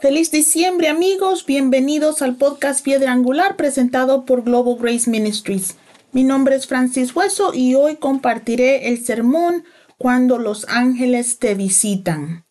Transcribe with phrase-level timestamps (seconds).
[0.00, 5.76] Feliz diciembre amigos, bienvenidos al podcast Piedra Angular presentado por Global Grace Ministries.
[6.10, 9.62] Mi nombre es Francis Hueso y hoy compartiré el sermón
[9.96, 12.44] Cuando los ángeles te visitan.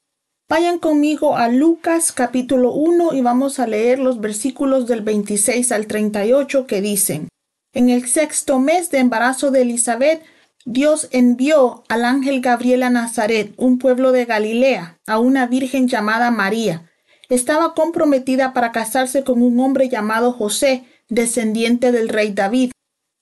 [0.50, 5.86] Vayan conmigo a Lucas capítulo 1 y vamos a leer los versículos del 26 al
[5.86, 7.30] 38 que dicen,
[7.74, 10.24] En el sexto mes de embarazo de Elizabeth,
[10.66, 16.32] Dios envió al ángel Gabriel a Nazaret, un pueblo de Galilea, a una virgen llamada
[16.32, 16.90] María
[17.30, 22.72] estaba comprometida para casarse con un hombre llamado José, descendiente del rey David.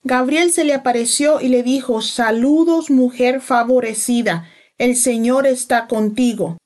[0.02, 4.48] Gabriel se le apareció y le dijo Saludos, mujer favorecida,
[4.78, 6.56] el Señor está contigo.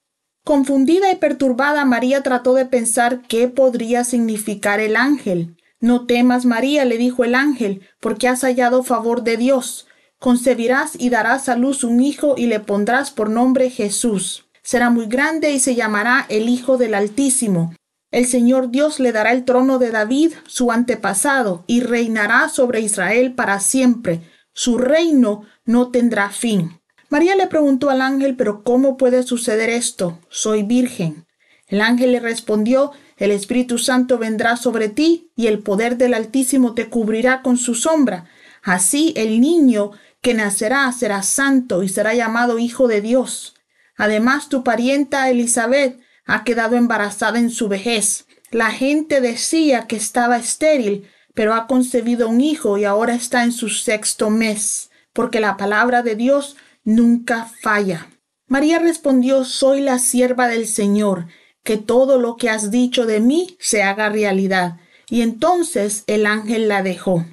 [0.45, 5.57] Confundida y perturbada, María trató de pensar qué podría significar el ángel.
[5.81, 9.87] No temas, María, le dijo el ángel, porque has hallado favor de Dios.
[10.19, 15.07] Concebirás y darás a luz un hijo y le pondrás por nombre Jesús será muy
[15.07, 17.75] grande y se llamará el Hijo del Altísimo.
[18.11, 23.35] El Señor Dios le dará el trono de David, su antepasado, y reinará sobre Israel
[23.35, 24.21] para siempre.
[24.53, 26.82] Su reino no tendrá fin.
[27.13, 30.19] María le preguntó al ángel, pero ¿cómo puede suceder esto?
[30.31, 31.27] Soy virgen.
[31.69, 36.73] El ángel le respondió, el Espíritu Santo vendrá sobre ti, y el poder del Altísimo
[36.73, 38.31] te cubrirá con su sombra.
[38.63, 39.91] Así el niño
[40.23, 43.57] que nacerá será santo y será llamado Hijo de Dios.
[43.99, 48.25] Además, tu parienta Elizabeth ha quedado embarazada en su vejez.
[48.51, 53.53] La gente decía que estaba estéril, pero ha concebido un hijo y ahora está en
[53.53, 58.09] su sexto mes, porque la palabra de Dios nunca falla.
[58.47, 61.27] María respondió, Soy la sierva del Señor,
[61.63, 64.79] que todo lo que has dicho de mí se haga realidad.
[65.09, 67.25] Y entonces el ángel la dejó.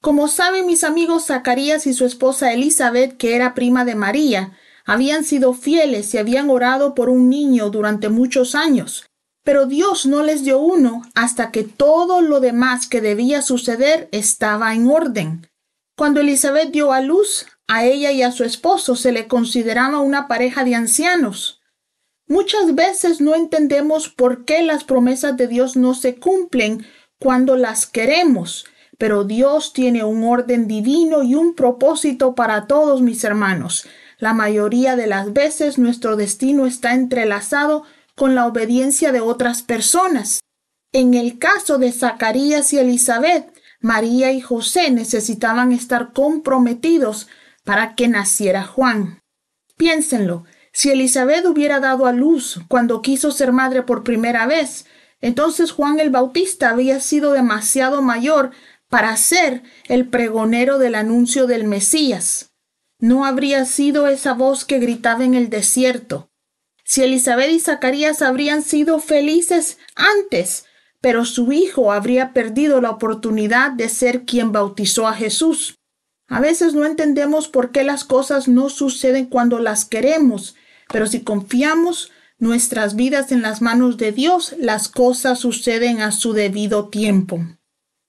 [0.00, 5.24] Como saben mis amigos Zacarías y su esposa Elizabeth, que era prima de María, habían
[5.24, 9.06] sido fieles y habían orado por un niño durante muchos años,
[9.42, 14.74] pero Dios no les dio uno hasta que todo lo demás que debía suceder estaba
[14.74, 15.48] en orden.
[15.96, 20.28] Cuando Elizabeth dio a luz, a ella y a su esposo se le consideraba una
[20.28, 21.60] pareja de ancianos.
[22.26, 26.86] Muchas veces no entendemos por qué las promesas de Dios no se cumplen
[27.18, 28.66] cuando las queremos,
[28.98, 33.86] pero Dios tiene un orden divino y un propósito para todos mis hermanos.
[34.18, 40.40] La mayoría de las veces nuestro destino está entrelazado con la obediencia de otras personas.
[40.92, 47.28] En el caso de Zacarías y Elizabeth, María y José necesitaban estar comprometidos
[47.64, 49.22] para que naciera Juan.
[49.76, 54.86] Piénsenlo, si Elizabeth hubiera dado a luz cuando quiso ser madre por primera vez,
[55.20, 58.50] entonces Juan el Bautista había sido demasiado mayor
[58.88, 62.54] para ser el pregonero del anuncio del Mesías
[63.04, 66.30] no habría sido esa voz que gritaba en el desierto.
[66.84, 70.64] Si Elizabeth y Zacarías habrían sido felices antes,
[71.02, 75.74] pero su hijo habría perdido la oportunidad de ser quien bautizó a Jesús.
[76.34, 80.56] A veces no entendemos por qué las cosas no suceden cuando las queremos,
[80.92, 86.32] pero si confiamos nuestras vidas en las manos de Dios, las cosas suceden a su
[86.32, 87.38] debido tiempo.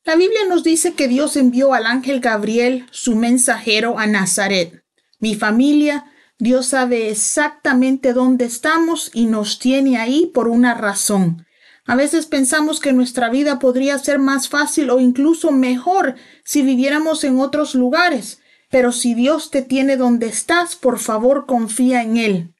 [0.06, 4.84] La Biblia nos dice que Dios envió al ángel Gabriel, su mensajero, a Nazaret.
[5.20, 11.45] Mi familia, Dios sabe exactamente dónde estamos y nos tiene ahí por una razón.
[11.86, 17.24] A veces pensamos que nuestra vida podría ser más fácil o incluso mejor si viviéramos
[17.24, 18.40] en otros lugares,
[18.72, 22.56] pero si Dios te tiene donde estás, por favor confía en Él.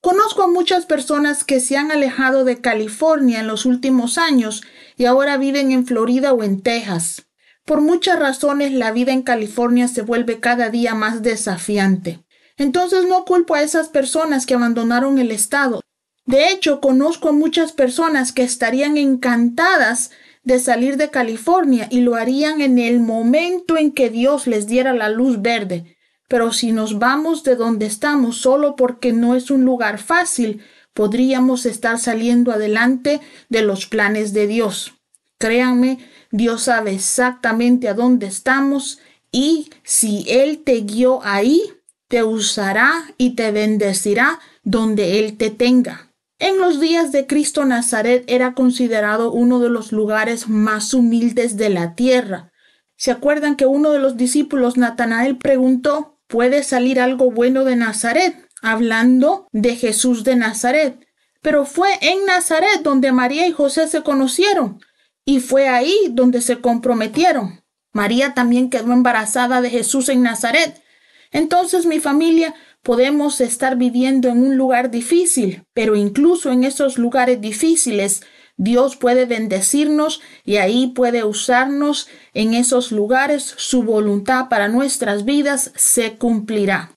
[0.00, 4.62] Conozco a muchas personas que se han alejado de California en los últimos años
[4.96, 7.26] y ahora viven en Florida o en Texas.
[7.64, 12.24] Por muchas razones la vida en California se vuelve cada día más desafiante.
[12.56, 15.80] Entonces no culpo a esas personas que abandonaron el estado.
[16.28, 20.10] De hecho, conozco a muchas personas que estarían encantadas
[20.44, 24.92] de salir de California y lo harían en el momento en que Dios les diera
[24.92, 25.96] la luz verde.
[26.28, 31.64] Pero si nos vamos de donde estamos solo porque no es un lugar fácil, podríamos
[31.64, 34.92] estar saliendo adelante de los planes de Dios.
[35.38, 35.98] Créanme,
[36.30, 38.98] Dios sabe exactamente a dónde estamos
[39.32, 41.62] y si Él te guió ahí,
[42.06, 46.07] te usará y te bendecirá donde Él te tenga.
[46.40, 51.68] En los días de Cristo Nazaret era considerado uno de los lugares más humildes de
[51.68, 52.52] la tierra.
[52.96, 58.36] ¿Se acuerdan que uno de los discípulos, Natanael, preguntó, ¿puede salir algo bueno de Nazaret?
[58.62, 61.04] Hablando de Jesús de Nazaret.
[61.40, 64.80] pero fue en Nazaret donde María y José se conocieron
[65.24, 67.62] y fue ahí donde se comprometieron.
[67.92, 70.82] María también quedó embarazada de Jesús en Nazaret.
[71.30, 72.54] Entonces mi familia
[72.88, 78.22] podemos estar viviendo en un lugar difícil, pero incluso en esos lugares difíciles
[78.56, 83.42] Dios puede bendecirnos y ahí puede usarnos en esos lugares.
[83.58, 86.92] Su voluntad para nuestras vidas se cumplirá.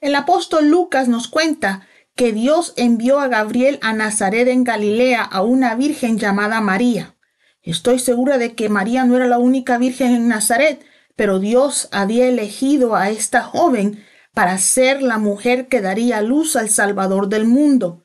[0.00, 5.42] El apóstol Lucas nos cuenta que Dios envió a Gabriel a Nazaret en Galilea a
[5.42, 7.16] una virgen llamada María.
[7.62, 10.84] Estoy segura de que María no era la única virgen en Nazaret,
[11.16, 14.04] pero Dios había elegido a esta joven
[14.34, 18.04] para ser la mujer que daría luz al Salvador del mundo.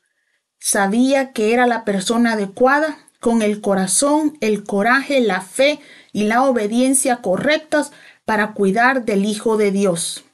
[0.58, 5.80] Sabía que era la persona adecuada, con el corazón, el coraje, la fe
[6.12, 7.90] y la obediencia correctas
[8.24, 10.24] para cuidar del Hijo de Dios.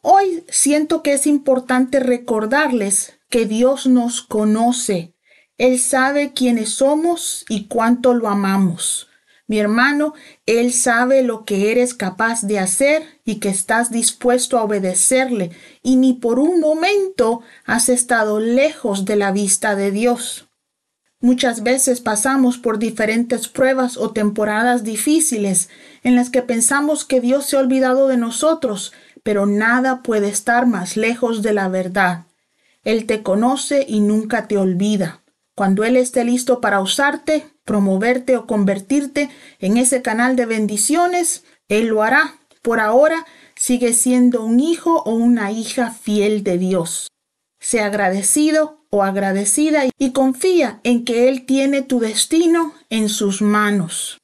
[0.00, 5.14] Hoy siento que es importante recordarles que Dios nos conoce.
[5.58, 9.08] Él sabe quiénes somos y cuánto lo amamos.
[9.52, 10.14] Mi hermano,
[10.46, 15.50] Él sabe lo que eres capaz de hacer y que estás dispuesto a obedecerle
[15.82, 20.48] y ni por un momento has estado lejos de la vista de Dios.
[21.20, 25.68] Muchas veces pasamos por diferentes pruebas o temporadas difíciles
[26.02, 30.66] en las que pensamos que Dios se ha olvidado de nosotros pero nada puede estar
[30.66, 32.24] más lejos de la verdad.
[32.84, 35.21] Él te conoce y nunca te olvida.
[35.54, 41.88] Cuando Él esté listo para usarte, promoverte o convertirte en ese canal de bendiciones, Él
[41.88, 42.38] lo hará.
[42.62, 47.08] Por ahora, sigue siendo un hijo o una hija fiel de Dios.
[47.60, 54.18] Sea agradecido o agradecida y confía en que Él tiene tu destino en sus manos.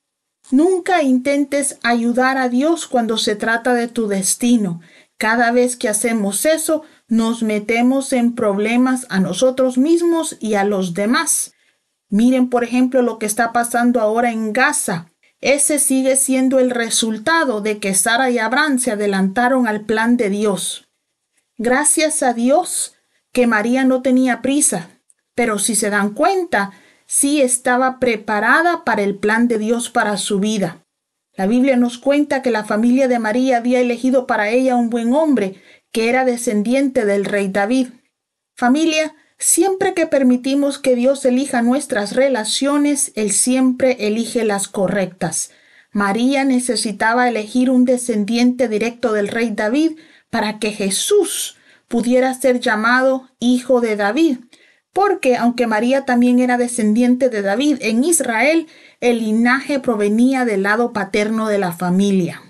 [0.51, 4.81] Nunca intentes ayudar a Dios cuando se trata de tu destino.
[5.19, 10.95] Cada vez que hacemos eso, nos metemos en problemas a nosotros mismos y a los
[10.95, 11.55] demás.
[12.11, 15.11] Miren, por ejemplo, lo que está pasando ahora en Gaza.
[15.41, 20.31] Ese sigue siendo el resultado de que Sara y Abraham se adelantaron al plan de
[20.31, 20.89] Dios.
[21.57, 22.95] Gracias a Dios
[23.33, 24.91] que María no tenía prisa,
[25.35, 26.73] pero si se dan cuenta,
[27.07, 30.85] sí estaba preparada para el plan de Dios para su vida.
[31.37, 35.13] La Biblia nos cuenta que la familia de María había elegido para ella un buen
[35.15, 35.63] hombre,
[35.93, 37.89] que era descendiente del rey David.
[38.55, 45.51] Familia, siempre que permitimos que Dios elija nuestras relaciones, Él siempre elige las correctas.
[45.93, 49.93] María necesitaba elegir un descendiente directo del rey David
[50.31, 51.57] para que Jesús
[51.89, 54.39] pudiera ser llamado hijo de David
[54.99, 58.67] porque aunque María también era descendiente de David, en Israel
[59.01, 62.43] el linaje provenía del lado paterno de la familia.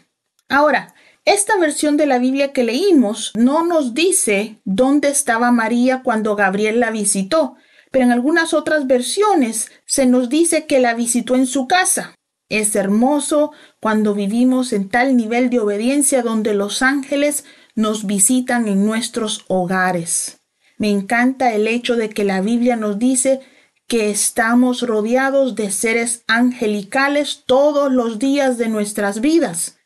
[0.48, 0.94] Ahora,
[1.28, 6.80] esta versión de la Biblia que leímos no nos dice dónde estaba María cuando Gabriel
[6.80, 7.56] la visitó,
[7.90, 12.14] pero en algunas otras versiones se nos dice que la visitó en su casa.
[12.48, 17.44] Es hermoso cuando vivimos en tal nivel de obediencia donde los ángeles
[17.74, 20.40] nos visitan en nuestros hogares.
[20.78, 23.40] Me encanta el hecho de que la Biblia nos dice
[23.86, 29.77] que estamos rodeados de seres angelicales todos los días de nuestras vidas.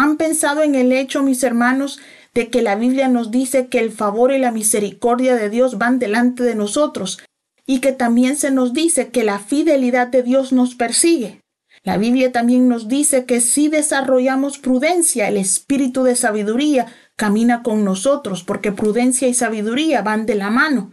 [0.00, 2.00] ¿Han pensado en el hecho, mis hermanos,
[2.32, 5.98] de que la Biblia nos dice que el favor y la misericordia de Dios van
[5.98, 7.18] delante de nosotros
[7.66, 11.42] y que también se nos dice que la fidelidad de Dios nos persigue?
[11.82, 17.84] La Biblia también nos dice que si desarrollamos prudencia, el espíritu de sabiduría camina con
[17.84, 20.92] nosotros, porque prudencia y sabiduría van de la mano.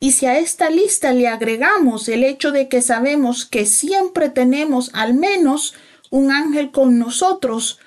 [0.00, 4.90] Y si a esta lista le agregamos el hecho de que sabemos que siempre tenemos
[4.94, 5.74] al menos
[6.10, 7.78] un ángel con nosotros,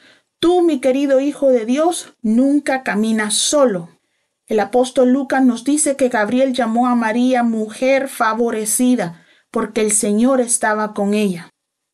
[0.41, 3.87] tú, mi querido Hijo de Dios, nunca caminas solo.
[4.47, 10.41] El apóstol Lucas nos dice que Gabriel llamó a María mujer favorecida, porque el Señor
[10.41, 11.51] estaba con ella.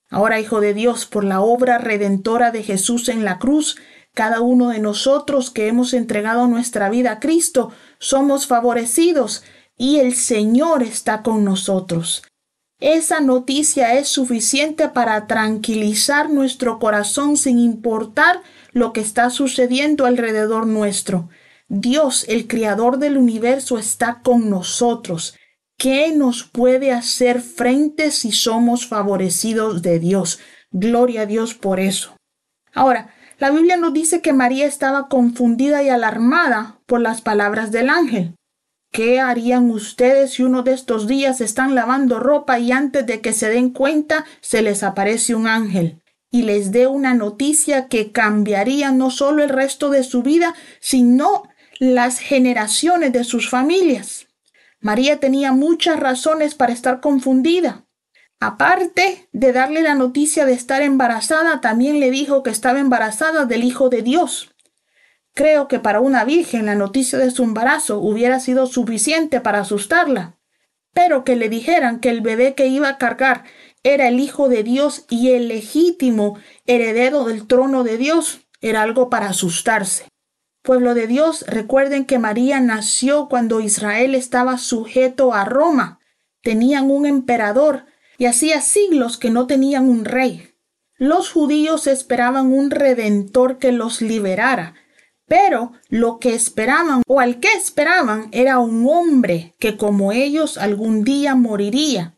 [0.10, 3.78] Ahora, Hijo de Dios, por la obra redentora de Jesús en la cruz,
[4.14, 9.44] cada uno de nosotros que hemos entregado nuestra vida a Cristo somos favorecidos
[9.76, 12.24] y el Señor está con nosotros.
[12.80, 20.68] Esa noticia es suficiente para tranquilizar nuestro corazón sin importar lo que está sucediendo alrededor
[20.68, 21.30] nuestro.
[21.68, 25.36] Dios, el Creador del universo, está con nosotros.
[25.78, 30.40] ¿Qué nos puede hacer frente si somos favorecidos de Dios?
[30.72, 32.16] Gloria a Dios por eso.
[32.74, 37.90] Ahora, la Biblia nos dice que María estaba confundida y alarmada por las palabras del
[37.90, 38.36] ángel.
[38.92, 43.34] ¿Qué harían ustedes si uno de estos días están lavando ropa y antes de que
[43.34, 46.02] se den cuenta se les aparece un ángel
[46.32, 51.44] y les dé una noticia que cambiaría no solo el resto de su vida, sino
[51.80, 54.28] las generaciones de sus familias?
[54.80, 57.86] María tenía muchas razones para estar confundida.
[58.40, 63.64] Aparte de darle la noticia de estar embarazada, también le dijo que estaba embarazada del
[63.64, 64.54] Hijo de Dios.
[65.38, 70.40] Creo que para una virgen la noticia de su embarazo hubiera sido suficiente para asustarla,
[70.96, 73.44] pero que le dijeran que el bebé que iba a cargar
[73.84, 79.12] era el Hijo de Dios y el legítimo heredero del trono de Dios era algo
[79.12, 80.08] para asustarse.
[80.64, 86.00] Pueblo de Dios, recuerden que María nació cuando Israel estaba sujeto a Roma.
[86.42, 87.86] Tenían un emperador
[88.18, 90.56] y hacía siglos que no tenían un rey.
[90.96, 94.74] Los judíos esperaban un redentor que los liberara,
[95.28, 101.04] pero lo que esperaban o al que esperaban era un hombre que como ellos algún
[101.04, 102.18] día moriría.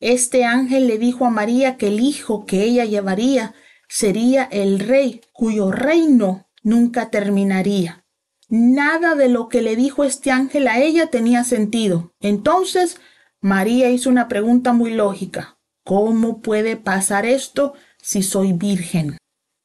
[0.00, 3.54] Este ángel le dijo a María que el hijo que ella llevaría
[3.88, 8.04] sería el rey cuyo reino nunca terminaría.
[8.48, 12.12] Nada de lo que le dijo este ángel a ella tenía sentido.
[12.20, 13.00] Entonces
[13.40, 15.58] María hizo una pregunta muy lógica.
[15.84, 19.16] ¿Cómo puede pasar esto si soy virgen?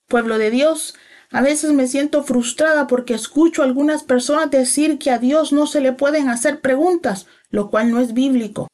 [0.08, 0.96] Pueblo de Dios,
[1.34, 5.66] a veces me siento frustrada porque escucho a algunas personas decir que a Dios no
[5.66, 8.68] se le pueden hacer preguntas, lo cual no es bíblico.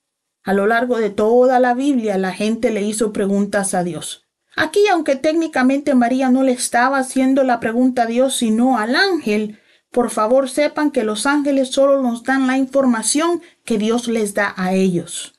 [0.44, 4.28] A lo largo de toda la Biblia la gente le hizo preguntas a Dios.
[4.58, 9.58] Aquí, aunque técnicamente María no le estaba haciendo la pregunta a Dios, sino al ángel,
[9.89, 14.54] por favor sepan que los ángeles solo nos dan la información que Dios les da
[14.58, 15.34] a ellos.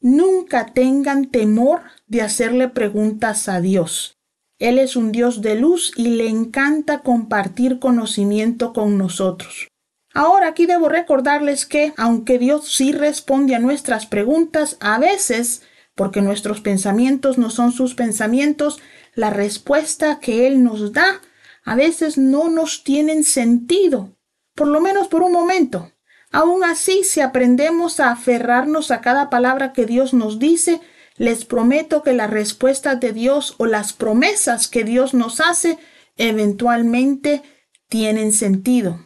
[0.00, 4.15] Nunca tengan temor de hacerle preguntas a Dios.
[4.58, 9.68] Él es un Dios de luz y le encanta compartir conocimiento con nosotros.
[10.14, 15.62] Ahora aquí debo recordarles que, aunque Dios sí responde a nuestras preguntas, a veces,
[15.94, 18.80] porque nuestros pensamientos no son sus pensamientos,
[19.14, 21.20] la respuesta que Él nos da
[21.66, 24.16] a veces no nos tienen sentido,
[24.54, 25.92] por lo menos por un momento.
[26.30, 30.80] Aún así, si aprendemos a aferrarnos a cada palabra que Dios nos dice,
[31.18, 35.78] les prometo que las respuestas de Dios o las promesas que Dios nos hace
[36.16, 37.42] eventualmente
[37.88, 39.00] tienen sentido.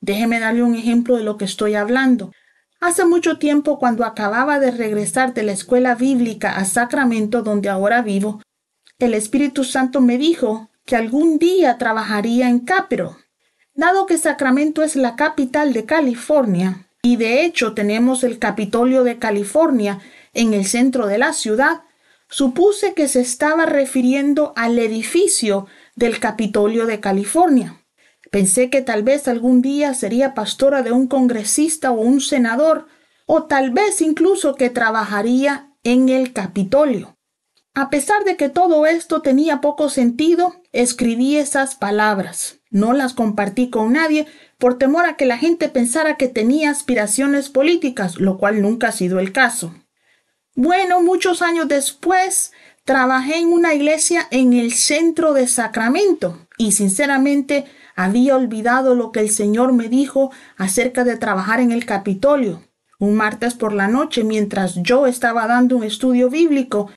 [0.00, 2.32] Déjeme darle un ejemplo de lo que estoy hablando.
[2.80, 8.02] Hace mucho tiempo, cuando acababa de regresar de la escuela bíblica a Sacramento, donde ahora
[8.02, 8.42] vivo,
[8.98, 13.18] el Espíritu Santo me dijo que algún día trabajaría en Capro.
[13.74, 19.18] Dado que Sacramento es la capital de California, y de hecho tenemos el Capitolio de
[19.18, 20.00] California
[20.32, 21.82] en el centro de la ciudad,
[22.28, 27.82] supuse que se estaba refiriendo al edificio del Capitolio de California.
[28.30, 32.86] Pensé que tal vez algún día sería pastora de un congresista o un senador,
[33.26, 37.18] o tal vez incluso que trabajaría en el Capitolio.
[37.74, 42.60] A pesar de que todo esto tenía poco sentido, escribí esas palabras.
[42.70, 44.26] No las compartí con nadie
[44.58, 48.92] por temor a que la gente pensara que tenía aspiraciones políticas, lo cual nunca ha
[48.92, 49.74] sido el caso.
[50.54, 52.52] Bueno, muchos años después
[52.84, 57.64] trabajé en una iglesia en el centro de Sacramento y sinceramente
[57.96, 62.62] había olvidado lo que el Señor me dijo acerca de trabajar en el Capitolio.
[62.98, 66.90] Un martes por la noche, mientras yo estaba dando un estudio bíblico,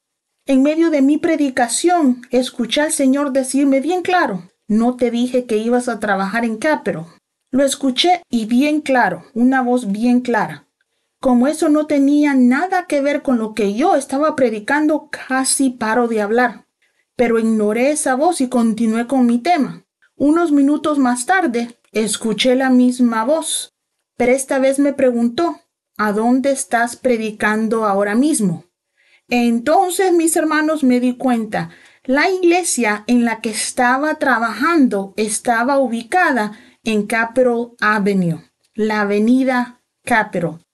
[0.46, 5.58] en medio de mi predicación, escuché al Señor decirme bien claro, no te dije que
[5.58, 7.08] ibas a trabajar en Capero.
[7.52, 10.65] Lo escuché y bien claro, una voz bien clara.
[11.26, 16.08] Como eso no tenía nada que ver con lo que yo estaba predicando, casi paro
[16.08, 16.68] de hablar.
[17.16, 19.88] Pero ignoré esa voz y continué con mi tema.
[20.16, 23.74] Unos minutos más tarde, escuché la misma voz,
[24.16, 25.62] pero esta vez me preguntó,
[25.98, 28.66] ¿a dónde estás predicando ahora mismo?
[29.28, 31.72] Entonces, mis hermanos, me di cuenta,
[32.04, 36.52] la iglesia en la que estaba trabajando estaba ubicada
[36.84, 38.44] en Capitol Avenue,
[38.76, 40.65] la avenida Capitol.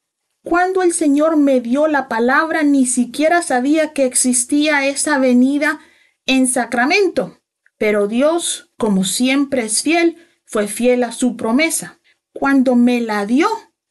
[0.43, 5.79] Cuando el Señor me dio la palabra, ni siquiera sabía que existía esa avenida
[6.25, 7.39] en Sacramento.
[7.77, 12.00] Pero Dios, como siempre es fiel, fue fiel a su promesa.
[12.33, 13.48] Cuando me la dio,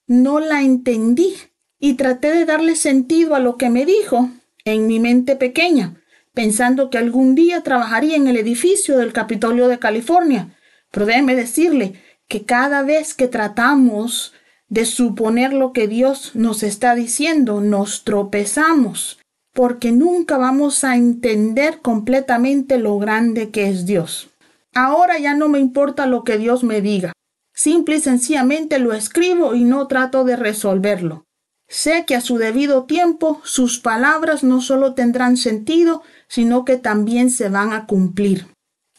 [0.07, 1.37] no la entendí
[1.79, 4.31] y traté de darle sentido a lo que me dijo
[4.65, 6.03] en mi mente pequeña,
[6.35, 10.57] pensando que algún día trabajaría en el edificio del Capitolio de California.
[10.91, 11.95] Pero déjeme decirle
[12.29, 14.33] que cada vez que tratamos
[14.71, 19.19] de suponer lo que Dios nos está diciendo, nos tropezamos,
[19.53, 24.31] porque nunca vamos a entender completamente lo grande que es Dios.
[24.73, 27.13] Ahora ya no me importa lo que Dios me diga.
[27.53, 31.27] Simple y sencillamente lo escribo y no trato de resolverlo.
[31.69, 37.31] Sé que a su debido tiempo sus palabras no solo tendrán sentido, sino que también
[37.31, 38.47] se van a cumplir.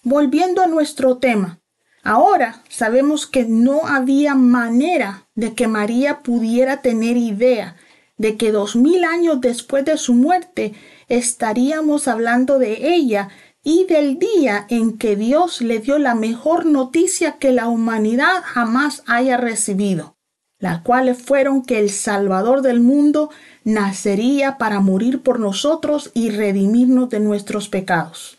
[0.04, 1.61] Volviendo a nuestro tema,
[2.04, 7.76] Ahora sabemos que no había manera de que María pudiera tener idea
[8.18, 10.74] de que dos mil años después de su muerte
[11.10, 13.30] estaríamos hablando de ella
[13.64, 19.04] y del día en que Dios le dio la mejor noticia que la humanidad jamás
[19.06, 20.18] haya recibido,
[20.60, 23.30] las cuales fueron que el Salvador del mundo
[23.64, 28.38] nacería para morir por nosotros y redimirnos de nuestros pecados.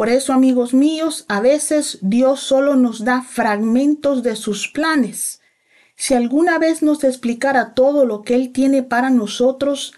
[0.00, 5.42] Por eso, amigos míos, a veces Dios solo nos da fragmentos de sus planes.
[5.94, 9.92] Si alguna vez nos explicara todo lo que Él tiene para nosotros,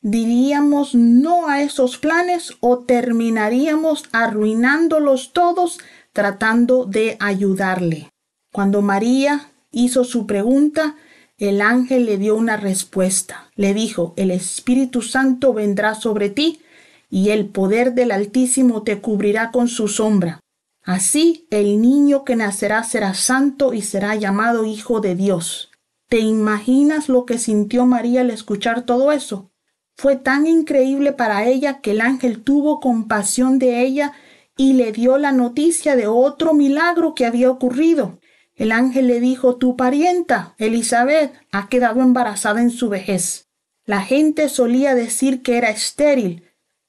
[0.00, 5.78] diríamos no a esos planes o terminaríamos arruinándolos todos
[6.12, 8.10] tratando de ayudarle.
[8.52, 10.96] Cuando María hizo su pregunta,
[11.38, 13.48] el ángel le dio una respuesta.
[13.54, 16.62] Le dijo, el Espíritu Santo vendrá sobre ti
[17.08, 20.40] y el poder del Altísimo te cubrirá con su sombra.
[20.82, 25.70] Así el niño que nacerá será santo y será llamado Hijo de Dios.
[26.08, 29.50] ¿Te imaginas lo que sintió María al escuchar todo eso?
[29.96, 34.12] Fue tan increíble para ella que el ángel tuvo compasión de ella
[34.56, 38.20] y le dio la noticia de otro milagro que había ocurrido.
[38.54, 43.48] El ángel le dijo, tu parienta, Elizabeth, ha quedado embarazada en su vejez.
[43.84, 46.45] La gente solía decir que era estéril,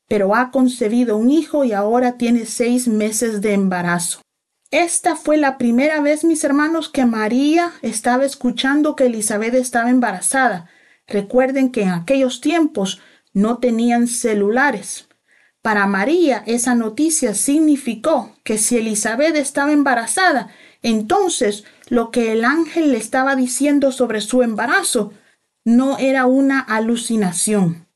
[0.08, 4.22] pero ha concebido un hijo y ahora tiene seis meses de embarazo.
[4.72, 10.70] Esta fue la primera vez, mis hermanos, que María estaba escuchando que Elizabeth estaba embarazada.
[11.08, 13.02] Recuerden que en aquellos tiempos
[13.34, 15.08] no tenían celulares.
[15.62, 20.50] Para María esa noticia significó que si Elizabeth estaba embarazada,
[20.82, 25.14] entonces lo que el ángel le estaba diciendo sobre su embarazo
[25.64, 27.88] no era una alucinación.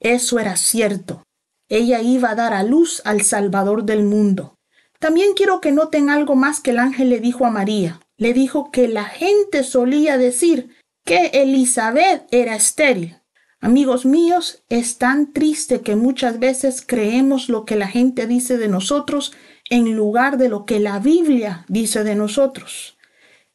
[0.00, 1.22] Eso era cierto.
[1.68, 4.54] Ella iba a dar a luz al Salvador del mundo.
[4.98, 8.00] También quiero que noten algo más que el ángel le dijo a María.
[8.16, 13.16] Le dijo que la gente solía decir que Elizabeth era estéril.
[13.60, 18.68] Amigos míos, es tan triste que muchas veces creemos lo que la gente dice de
[18.68, 19.32] nosotros
[19.68, 22.98] en lugar de lo que la Biblia dice de nosotros.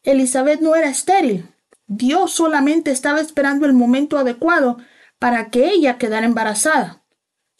[0.03, 1.47] Elizabeth no era estéril.
[1.87, 4.77] Dios solamente estaba esperando el momento adecuado
[5.19, 7.02] para que ella quedara embarazada.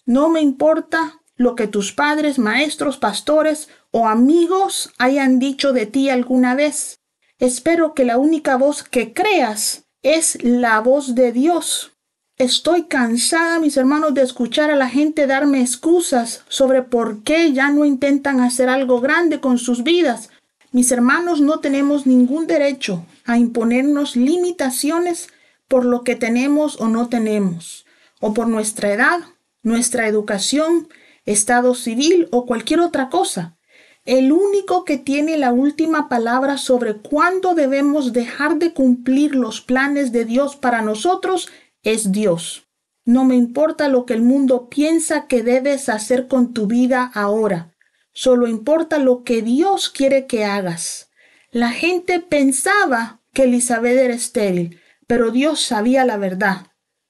[0.05, 6.09] No me importa lo que tus padres, maestros, pastores o amigos hayan dicho de ti
[6.09, 6.99] alguna vez.
[7.39, 11.93] Espero que la única voz que creas es la voz de Dios.
[12.37, 17.69] Estoy cansada, mis hermanos, de escuchar a la gente darme excusas sobre por qué ya
[17.69, 20.29] no intentan hacer algo grande con sus vidas.
[20.71, 25.29] Mis hermanos, no tenemos ningún derecho a imponernos limitaciones
[25.67, 27.85] por lo que tenemos o no tenemos,
[28.19, 29.19] o por nuestra edad
[29.63, 30.89] nuestra educación,
[31.25, 33.57] estado civil o cualquier otra cosa.
[34.05, 40.11] El único que tiene la última palabra sobre cuándo debemos dejar de cumplir los planes
[40.11, 41.49] de Dios para nosotros
[41.83, 42.67] es Dios.
[43.05, 47.73] No me importa lo que el mundo piensa que debes hacer con tu vida ahora.
[48.13, 51.09] Solo importa lo que Dios quiere que hagas.
[51.51, 56.67] La gente pensaba que Elizabeth era estéril, pero Dios sabía la verdad.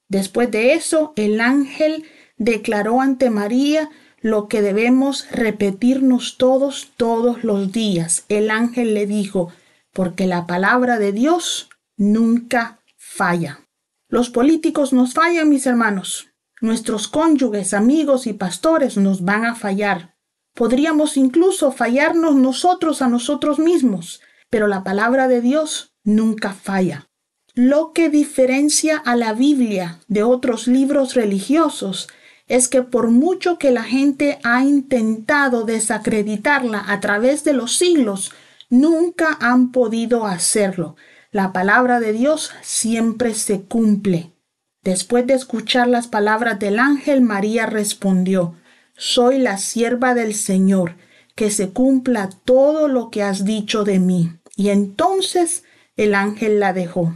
[0.08, 2.06] Después de eso, el ángel
[2.38, 3.90] declaró ante María
[4.22, 8.26] lo que debemos repetirnos todos, todos los días.
[8.30, 9.52] El ángel le dijo,
[9.92, 13.60] porque la palabra de Dios nunca falla.
[14.08, 16.30] Los políticos nos fallan, mis hermanos.
[16.62, 20.16] Nuestros cónyuges, amigos y pastores nos van a fallar.
[20.56, 27.10] Podríamos incluso fallarnos nosotros a nosotros mismos, pero la palabra de Dios nunca falla.
[27.56, 32.08] Lo que diferencia a la Biblia de otros libros religiosos
[32.54, 38.32] es que por mucho que la gente ha intentado desacreditarla a través de los siglos,
[38.70, 40.96] nunca han podido hacerlo.
[41.32, 44.34] La palabra de Dios siempre se cumple.
[44.84, 48.54] Después de escuchar las palabras del ángel, María respondió,
[48.96, 50.96] Soy la sierva del Señor,
[51.34, 54.32] que se cumpla todo lo que has dicho de mí.
[54.56, 55.64] Y entonces
[55.96, 57.16] el ángel la dejó.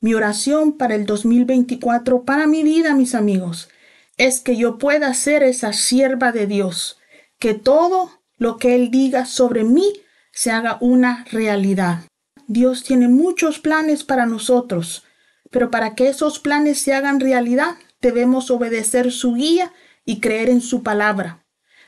[0.00, 3.68] Mi oración para el 2024, para mi vida, mis amigos,
[4.16, 6.98] es que yo pueda ser esa sierva de Dios,
[7.38, 9.92] que todo lo que Él diga sobre mí
[10.32, 12.00] se haga una realidad.
[12.46, 15.04] Dios tiene muchos planes para nosotros,
[15.50, 19.72] pero para que esos planes se hagan realidad debemos obedecer su guía
[20.04, 21.44] y creer en su palabra.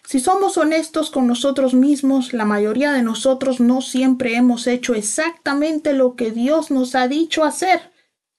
[0.07, 5.93] Si somos honestos con nosotros mismos, la mayoría de nosotros no siempre hemos hecho exactamente
[5.93, 7.93] lo que Dios nos ha dicho hacer.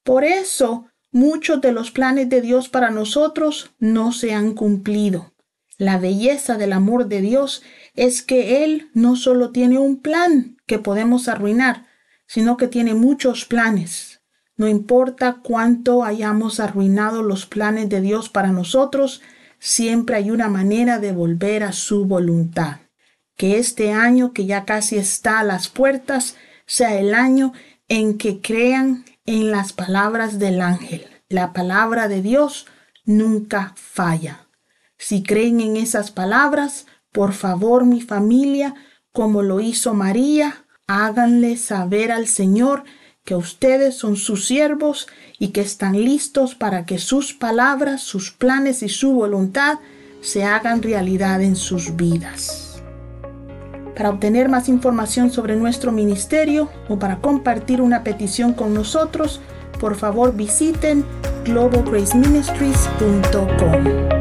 [0.03, 5.33] Por eso Muchos de los planes de Dios para nosotros no se han cumplido.
[5.79, 7.63] La belleza del amor de Dios
[7.95, 11.87] es que Él no solo tiene un plan, que podemos arruinar,
[12.27, 14.21] sino que tiene muchos planes.
[14.57, 19.23] No importa cuánto hayamos arruinado los planes de Dios para nosotros,
[19.57, 22.81] siempre hay una manera de volver a su voluntad.
[23.35, 26.35] Que este año que ya casi está a las puertas
[26.67, 27.53] sea el año
[27.87, 31.06] en que crean en las palabras del ángel.
[31.29, 32.67] La palabra de Dios
[33.03, 34.47] nunca falla.
[34.97, 38.75] Si creen en esas palabras, por favor, mi familia,
[39.11, 42.85] como lo hizo María, háganle saber al Señor
[43.25, 48.81] que ustedes son sus siervos y que están listos para que sus palabras, sus planes
[48.81, 49.79] y su voluntad
[50.21, 52.81] se hagan realidad en sus vidas.
[53.97, 59.41] Para obtener más información sobre nuestro ministerio o para compartir una petición con nosotros,
[59.79, 61.05] por favor visiten
[61.45, 64.16] globalgraceministries.com.